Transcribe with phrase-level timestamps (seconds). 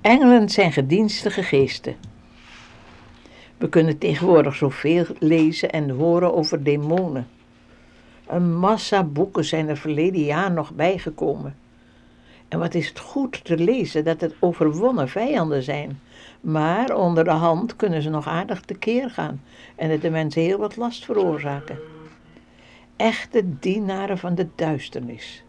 [0.00, 1.96] Engelen zijn gedienstige geesten.
[3.56, 7.28] We kunnen tegenwoordig zoveel lezen en horen over demonen.
[8.26, 11.56] Een massa boeken zijn er verleden jaar nog bijgekomen.
[12.48, 16.00] En wat is het goed te lezen dat het overwonnen vijanden zijn.
[16.40, 19.42] Maar onder de hand kunnen ze nog aardig tekeer gaan
[19.76, 21.78] en het de mensen heel wat last veroorzaken.
[22.96, 25.44] Echte dienaren van de duisternis.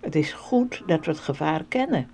[0.00, 2.08] Het is goed dat we het gevaar kennen.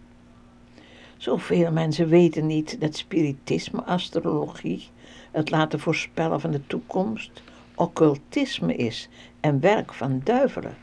[1.16, 4.88] Zoveel mensen weten niet dat spiritisme, astrologie,
[5.30, 7.42] het laten voorspellen van de toekomst,
[7.74, 9.08] occultisme is
[9.40, 10.76] en werk van duivelen.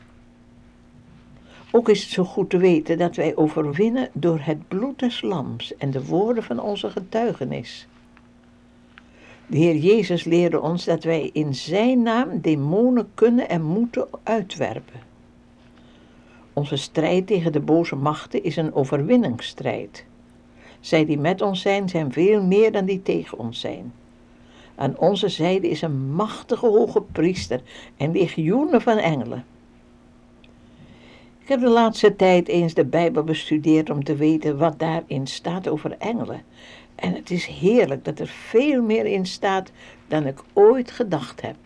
[1.70, 5.76] Ook is het zo goed te weten dat wij overwinnen door het bloed des lams
[5.76, 7.86] en de woorden van onze getuigenis.
[9.46, 15.00] De Heer Jezus leerde ons dat wij in Zijn naam demonen kunnen en moeten uitwerpen.
[16.52, 20.04] Onze strijd tegen de boze machten is een overwinningsstrijd.
[20.84, 23.92] Zij die met ons zijn, zijn veel meer dan die tegen ons zijn.
[24.74, 27.60] Aan onze zijde is een machtige hoge priester
[27.96, 29.44] en legioenen van engelen.
[31.40, 35.68] Ik heb de laatste tijd eens de Bijbel bestudeerd om te weten wat daarin staat
[35.68, 36.42] over engelen.
[36.94, 39.70] En het is heerlijk dat er veel meer in staat
[40.08, 41.56] dan ik ooit gedacht heb.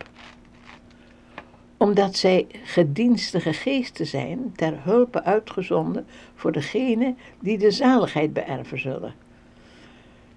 [1.79, 6.05] Omdat zij gedienstige geesten zijn, ter hulpe uitgezonden
[6.35, 9.13] voor degene die de zaligheid beërven zullen.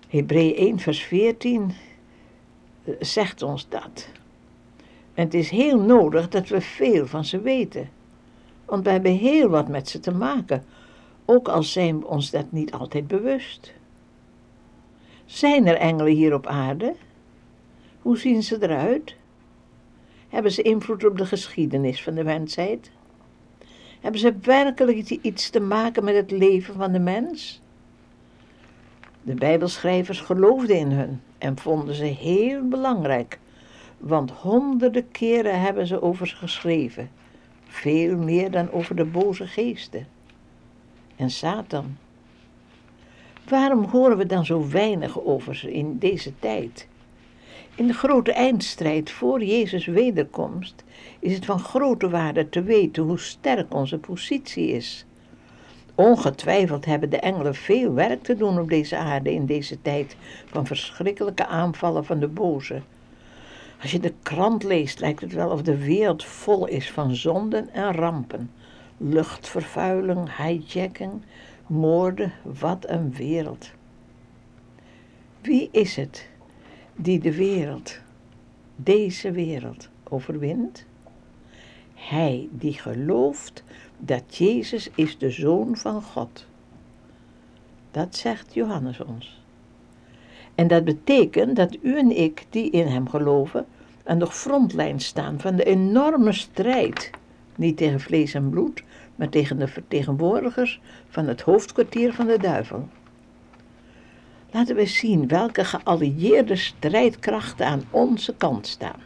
[0.08, 1.72] Hebreeën 1 vers 14
[2.84, 4.08] eh, zegt ons dat.
[5.14, 7.88] En het is heel nodig dat we veel van ze weten
[8.72, 10.64] want we hebben heel wat met ze te maken,
[11.24, 13.72] ook al zijn we ons dat niet altijd bewust.
[15.24, 16.94] Zijn er engelen hier op aarde?
[18.02, 19.16] Hoe zien ze eruit?
[20.32, 22.90] Hebben ze invloed op de geschiedenis van de mensheid?
[24.00, 27.60] Hebben ze werkelijk iets te maken met het leven van de mens?
[29.22, 33.38] De Bijbelschrijvers geloofden in hun en vonden ze heel belangrijk,
[33.98, 37.10] want honderden keren hebben ze over ze geschreven
[37.66, 40.06] veel meer dan over de boze geesten
[41.16, 41.96] en Satan.
[43.48, 46.88] Waarom horen we dan zo weinig over ze in deze tijd?
[47.74, 50.84] In de grote eindstrijd voor Jezus' wederkomst
[51.18, 55.04] is het van grote waarde te weten hoe sterk onze positie is.
[55.94, 60.16] Ongetwijfeld hebben de engelen veel werk te doen op deze aarde in deze tijd
[60.46, 62.82] van verschrikkelijke aanvallen van de boze.
[63.82, 67.74] Als je de krant leest, lijkt het wel of de wereld vol is van zonden
[67.74, 68.50] en rampen.
[68.96, 71.12] Luchtvervuiling, hijjacking,
[71.66, 73.70] moorden, wat een wereld.
[75.40, 76.30] Wie is het
[76.96, 77.98] die de wereld,
[78.76, 80.84] deze wereld, overwint?
[81.94, 83.64] Hij die gelooft
[83.98, 86.46] dat Jezus is de Zoon van God.
[87.90, 89.40] Dat zegt Johannes ons.
[90.54, 93.66] En dat betekent dat u en ik, die in hem geloven,
[94.04, 97.10] aan de frontlijn staan van de enorme strijd,
[97.56, 98.82] niet tegen vlees en bloed,
[99.16, 102.88] maar tegen de vertegenwoordigers van het hoofdkwartier van de duivel.
[104.52, 109.00] Laten we zien welke geallieerde strijdkrachten aan onze kant staan.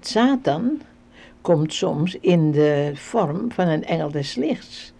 [0.00, 0.80] Satan
[1.40, 4.92] komt soms in de vorm van een engel des lichts.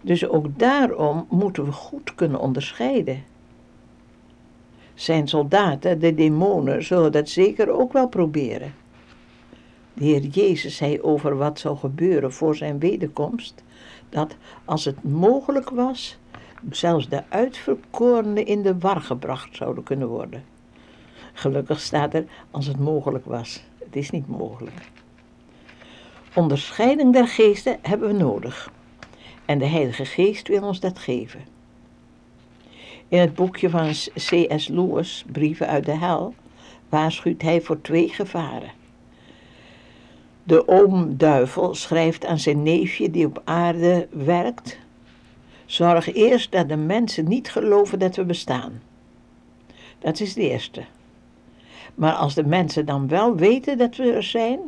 [0.00, 3.24] Dus ook daarom moeten we goed kunnen onderscheiden.
[4.94, 8.74] Zijn soldaten, de demonen, zullen dat zeker ook wel proberen.
[9.94, 13.62] De Heer Jezus zei over wat zou gebeuren voor zijn wederkomst,
[14.08, 16.18] dat als het mogelijk was,
[16.70, 20.44] zelfs de uitverkorenen in de war gebracht zouden kunnen worden.
[21.32, 23.62] Gelukkig staat er als het mogelijk was.
[23.78, 24.90] Het is niet mogelijk.
[26.34, 28.70] Onderscheiding der geesten hebben we nodig.
[29.44, 31.40] En de Heilige Geest wil ons dat geven.
[33.08, 34.68] In het boekje van C.S.
[34.68, 36.34] Lewis, Brieven uit de Hel,
[36.88, 38.70] waarschuwt hij voor twee gevaren.
[40.42, 44.78] De oomduivel schrijft aan zijn neefje die op aarde werkt:
[45.68, 48.82] Zorg eerst dat de mensen niet geloven dat we bestaan.
[49.98, 50.84] Dat is de eerste.
[51.94, 54.60] Maar als de mensen dan wel weten dat we er zijn,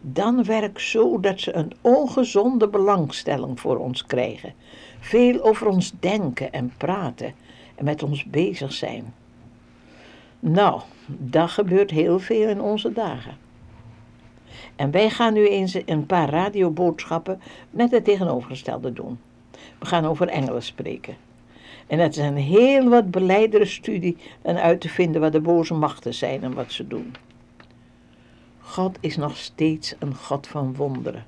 [0.00, 4.54] dan werk zo dat ze een ongezonde belangstelling voor ons krijgen,
[5.00, 7.34] veel over ons denken en praten
[7.74, 9.14] en met ons bezig zijn.
[10.40, 13.36] Nou, dat gebeurt heel veel in onze dagen.
[14.76, 17.40] En wij gaan nu eens een paar radioboodschappen
[17.70, 19.18] met het tegenovergestelde doen.
[19.78, 21.16] We gaan over engelen spreken.
[21.86, 25.74] En het is een heel wat beleidere studie dan uit te vinden wat de boze
[25.74, 27.14] machten zijn en wat ze doen.
[28.58, 31.24] God is nog steeds een God van wonderen.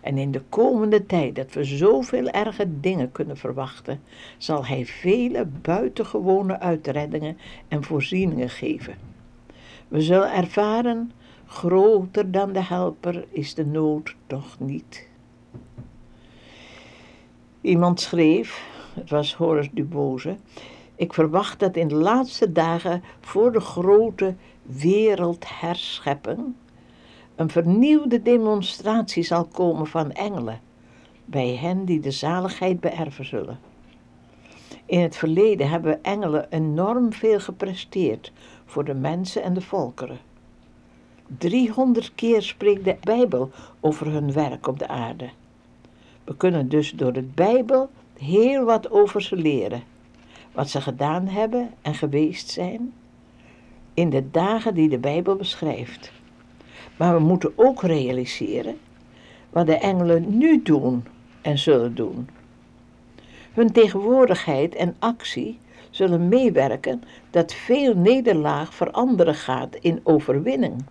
[0.00, 4.00] En in de komende tijd dat we zoveel erge dingen kunnen verwachten,
[4.38, 7.38] zal Hij vele buitengewone uitreddingen
[7.68, 8.94] en voorzieningen geven.
[9.88, 11.12] We zullen ervaren,
[11.46, 15.08] groter dan de helper is de nood toch niet.
[17.66, 18.64] Iemand schreef,
[18.94, 20.36] het was Horace Duboze,
[20.94, 26.54] ik verwacht dat in de laatste dagen voor de grote wereldherschepping
[27.34, 30.60] een vernieuwde demonstratie zal komen van engelen
[31.24, 33.58] bij hen die de zaligheid beërven zullen.
[34.84, 38.32] In het verleden hebben engelen enorm veel gepresteerd
[38.64, 40.18] voor de mensen en de volkeren.
[41.38, 45.30] 300 keer spreekt de Bijbel over hun werk op de aarde.
[46.26, 49.82] We kunnen dus door de Bijbel heel wat over ze leren.
[50.52, 52.92] Wat ze gedaan hebben en geweest zijn
[53.94, 56.12] in de dagen die de Bijbel beschrijft.
[56.96, 58.78] Maar we moeten ook realiseren
[59.50, 61.04] wat de engelen nu doen
[61.42, 62.28] en zullen doen.
[63.52, 65.58] Hun tegenwoordigheid en actie
[65.90, 70.84] zullen meewerken dat veel nederlaag veranderen gaat in overwinning.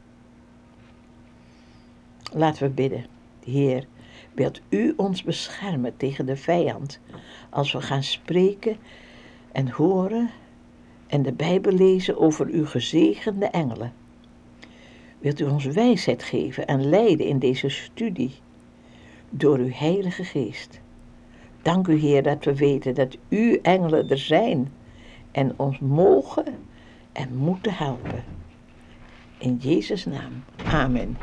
[2.34, 3.06] Laten we bidden.
[3.44, 3.86] Heer,
[4.36, 7.00] wilt u ons beschermen tegen de vijand
[7.50, 8.78] als we gaan spreken
[9.52, 10.30] en horen
[11.08, 13.94] en de Bijbel lezen over uw gezegende engelen.
[15.20, 18.34] Wilt u ons wijsheid geven en leiden in deze studie
[19.30, 20.82] door uw Heilige Geest.
[21.62, 24.72] Dank u Heer dat we weten dat uw engelen er zijn
[25.32, 26.46] en ons mogen
[27.12, 28.24] en moeten helpen.
[29.38, 30.44] In Jezus' naam.
[30.64, 31.18] Amen.